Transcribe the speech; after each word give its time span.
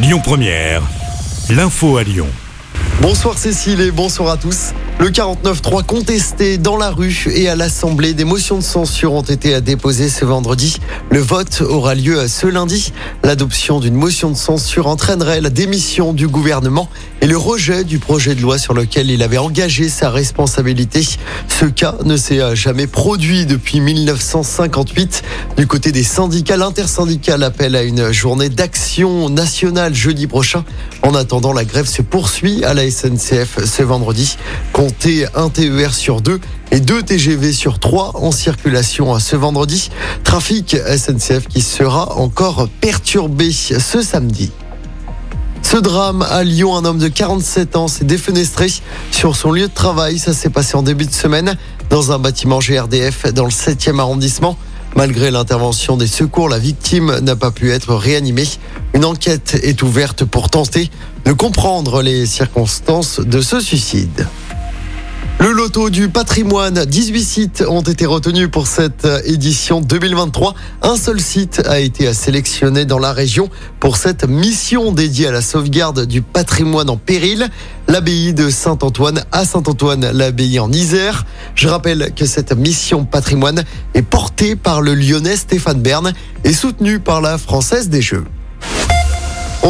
Lyon 0.00 0.20
Première, 0.22 0.82
l'info 1.50 1.96
à 1.96 2.04
Lyon. 2.04 2.28
Bonsoir 3.02 3.36
Cécile 3.36 3.80
et 3.80 3.90
bonsoir 3.90 4.30
à 4.30 4.36
tous. 4.36 4.72
Le 5.00 5.10
49-3 5.10 5.84
contesté 5.84 6.58
dans 6.58 6.76
la 6.76 6.90
rue 6.90 7.28
et 7.32 7.48
à 7.48 7.54
l'Assemblée, 7.54 8.14
des 8.14 8.24
motions 8.24 8.58
de 8.58 8.64
censure 8.64 9.12
ont 9.12 9.22
été 9.22 9.60
déposées 9.60 10.08
ce 10.08 10.24
vendredi. 10.24 10.78
Le 11.10 11.20
vote 11.20 11.60
aura 11.60 11.94
lieu 11.94 12.26
ce 12.26 12.48
lundi. 12.48 12.92
L'adoption 13.22 13.78
d'une 13.78 13.94
motion 13.94 14.28
de 14.28 14.36
censure 14.36 14.88
entraînerait 14.88 15.40
la 15.40 15.50
démission 15.50 16.12
du 16.12 16.26
gouvernement 16.26 16.88
et 17.20 17.28
le 17.28 17.36
rejet 17.36 17.84
du 17.84 18.00
projet 18.00 18.34
de 18.34 18.42
loi 18.42 18.58
sur 18.58 18.74
lequel 18.74 19.08
il 19.10 19.22
avait 19.22 19.38
engagé 19.38 19.88
sa 19.88 20.10
responsabilité. 20.10 21.06
Ce 21.46 21.66
cas 21.66 21.94
ne 22.04 22.16
s'est 22.16 22.56
jamais 22.56 22.88
produit 22.88 23.46
depuis 23.46 23.80
1958. 23.80 25.22
Du 25.56 25.68
côté 25.68 25.92
des 25.92 26.02
syndicats, 26.02 26.56
l'intersyndical 26.56 27.44
appelle 27.44 27.76
à 27.76 27.82
une 27.84 28.10
journée 28.10 28.48
d'action 28.48 29.28
nationale 29.28 29.94
jeudi 29.94 30.26
prochain. 30.26 30.64
En 31.02 31.14
attendant, 31.14 31.52
la 31.52 31.64
grève 31.64 31.86
se 31.86 32.02
poursuit 32.02 32.64
à 32.64 32.74
la 32.74 32.90
SNCF 32.90 33.64
ce 33.64 33.84
vendredi. 33.84 34.36
Comptez 34.88 35.26
un 35.34 35.50
TER 35.50 35.92
sur 35.92 36.22
deux 36.22 36.40
et 36.70 36.80
deux 36.80 37.02
TGV 37.02 37.52
sur 37.52 37.78
trois 37.78 38.12
en 38.14 38.32
circulation 38.32 39.18
ce 39.18 39.36
vendredi. 39.36 39.90
Trafic 40.24 40.78
SNCF 40.78 41.46
qui 41.46 41.60
sera 41.60 42.16
encore 42.16 42.70
perturbé 42.80 43.52
ce 43.52 44.00
samedi. 44.00 44.50
Ce 45.60 45.76
drame 45.76 46.22
à 46.22 46.42
Lyon, 46.42 46.74
un 46.74 46.86
homme 46.86 46.98
de 46.98 47.08
47 47.08 47.76
ans 47.76 47.86
s'est 47.86 48.06
défenestré 48.06 48.68
sur 49.10 49.36
son 49.36 49.52
lieu 49.52 49.68
de 49.68 49.74
travail. 49.74 50.18
Ça 50.18 50.32
s'est 50.32 50.48
passé 50.48 50.74
en 50.74 50.82
début 50.82 51.04
de 51.04 51.12
semaine 51.12 51.58
dans 51.90 52.12
un 52.12 52.18
bâtiment 52.18 52.58
GRDF 52.58 53.30
dans 53.34 53.44
le 53.44 53.50
7e 53.50 53.98
arrondissement. 53.98 54.56
Malgré 54.96 55.30
l'intervention 55.30 55.98
des 55.98 56.06
secours, 56.06 56.48
la 56.48 56.58
victime 56.58 57.18
n'a 57.18 57.36
pas 57.36 57.50
pu 57.50 57.72
être 57.72 57.94
réanimée. 57.94 58.48
Une 58.94 59.04
enquête 59.04 59.60
est 59.62 59.82
ouverte 59.82 60.24
pour 60.24 60.48
tenter 60.48 60.90
de 61.26 61.32
comprendre 61.32 62.00
les 62.00 62.24
circonstances 62.24 63.20
de 63.20 63.42
ce 63.42 63.60
suicide. 63.60 64.26
Le 65.40 65.52
loto 65.52 65.88
du 65.88 66.08
patrimoine, 66.08 66.84
18 66.84 67.22
sites 67.22 67.64
ont 67.68 67.82
été 67.82 68.06
retenus 68.06 68.48
pour 68.50 68.66
cette 68.66 69.06
édition 69.24 69.80
2023. 69.80 70.52
Un 70.82 70.96
seul 70.96 71.20
site 71.20 71.62
a 71.64 71.78
été 71.78 72.12
sélectionné 72.12 72.84
dans 72.84 72.98
la 72.98 73.12
région 73.12 73.48
pour 73.78 73.98
cette 73.98 74.28
mission 74.28 74.90
dédiée 74.90 75.28
à 75.28 75.30
la 75.30 75.40
sauvegarde 75.40 76.06
du 76.06 76.22
patrimoine 76.22 76.90
en 76.90 76.96
péril. 76.96 77.46
L'abbaye 77.86 78.34
de 78.34 78.50
Saint-Antoine 78.50 79.22
à 79.30 79.44
Saint-Antoine, 79.44 80.10
l'abbaye 80.10 80.58
en 80.58 80.72
Isère. 80.72 81.24
Je 81.54 81.68
rappelle 81.68 82.12
que 82.16 82.26
cette 82.26 82.56
mission 82.56 83.04
patrimoine 83.04 83.62
est 83.94 84.02
portée 84.02 84.56
par 84.56 84.80
le 84.80 84.94
lyonnais 84.94 85.36
Stéphane 85.36 85.80
Bern 85.80 86.14
et 86.42 86.52
soutenue 86.52 86.98
par 86.98 87.20
la 87.20 87.38
Française 87.38 87.88
des 87.88 88.02
Jeux. 88.02 88.24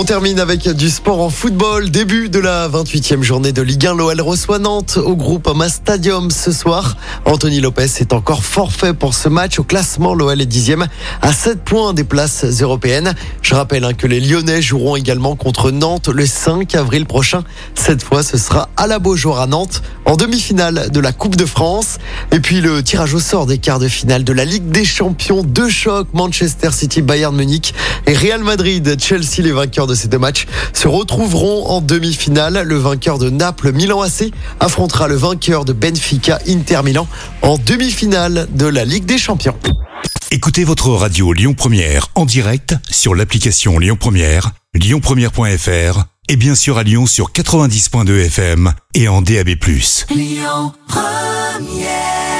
On 0.00 0.04
termine 0.04 0.38
avec 0.38 0.68
du 0.68 0.90
sport 0.90 1.20
en 1.20 1.28
football. 1.28 1.90
Début 1.90 2.28
de 2.28 2.38
la 2.38 2.68
28e 2.68 3.20
journée 3.22 3.50
de 3.50 3.62
Ligue 3.62 3.84
1. 3.84 3.96
L'OL 3.96 4.20
reçoit 4.20 4.60
Nantes 4.60 4.96
au 4.96 5.16
groupe 5.16 5.48
Ama 5.48 5.68
Stadium 5.68 6.30
ce 6.30 6.52
soir. 6.52 6.96
Anthony 7.24 7.60
Lopez 7.60 7.86
est 7.98 8.12
encore 8.12 8.44
forfait 8.44 8.94
pour 8.94 9.12
ce 9.12 9.28
match. 9.28 9.58
Au 9.58 9.64
classement, 9.64 10.14
l'OL 10.14 10.40
est 10.40 10.46
dixième 10.46 10.86
à 11.20 11.32
7 11.32 11.64
points 11.64 11.94
des 11.94 12.04
places 12.04 12.44
européennes. 12.62 13.12
Je 13.42 13.56
rappelle 13.56 13.82
hein, 13.82 13.92
que 13.92 14.06
les 14.06 14.20
Lyonnais 14.20 14.62
joueront 14.62 14.94
également 14.94 15.34
contre 15.34 15.72
Nantes 15.72 16.06
le 16.06 16.26
5 16.26 16.76
avril 16.76 17.04
prochain. 17.04 17.42
Cette 17.74 18.04
fois, 18.04 18.22
ce 18.22 18.38
sera 18.38 18.68
à 18.76 18.86
la 18.86 19.00
Beaujoire 19.00 19.40
à 19.40 19.48
Nantes 19.48 19.82
en 20.04 20.14
demi-finale 20.14 20.90
de 20.92 21.00
la 21.00 21.10
Coupe 21.10 21.34
de 21.34 21.44
France. 21.44 21.98
Et 22.30 22.38
puis 22.38 22.60
le 22.60 22.84
tirage 22.84 23.14
au 23.14 23.20
sort 23.20 23.46
des 23.46 23.58
quarts 23.58 23.80
de 23.80 23.88
finale 23.88 24.22
de 24.22 24.32
la 24.32 24.44
Ligue 24.44 24.70
des 24.70 24.84
Champions. 24.84 25.42
Deux 25.42 25.70
chocs, 25.70 26.06
Manchester 26.12 26.70
City, 26.70 27.02
Bayern 27.02 27.34
Munich 27.34 27.74
et 28.06 28.14
Real 28.14 28.44
Madrid, 28.44 28.96
Chelsea, 29.00 29.42
les 29.42 29.50
vainqueurs 29.50 29.87
de 29.88 29.94
ces 29.94 30.08
deux 30.08 30.18
matchs 30.18 30.46
se 30.72 30.86
retrouveront 30.86 31.66
en 31.66 31.80
demi-finale. 31.80 32.62
Le 32.64 32.76
vainqueur 32.76 33.18
de 33.18 33.30
Naples, 33.30 33.72
Milan 33.72 34.02
AC, 34.02 34.30
affrontera 34.60 35.08
le 35.08 35.16
vainqueur 35.16 35.64
de 35.64 35.72
Benfica, 35.72 36.38
Inter 36.46 36.82
Milan, 36.84 37.08
en 37.42 37.58
demi-finale 37.58 38.46
de 38.52 38.66
la 38.66 38.84
Ligue 38.84 39.04
des 39.04 39.18
Champions. 39.18 39.56
Écoutez 40.30 40.64
votre 40.64 40.90
radio 40.90 41.32
Lyon 41.32 41.54
Première 41.54 42.08
en 42.14 42.26
direct 42.26 42.74
sur 42.90 43.14
l'application 43.14 43.78
Lyon 43.78 43.96
Première, 43.98 44.52
lyonpremière.fr 44.74 46.04
et 46.28 46.36
bien 46.36 46.54
sûr 46.54 46.76
à 46.76 46.82
Lyon 46.82 47.06
sur 47.06 47.32
90.2 47.32 48.26
FM 48.26 48.74
et 48.94 49.08
en 49.08 49.22
DAB+. 49.22 49.48
Lyon 50.10 50.72
Première 50.86 52.37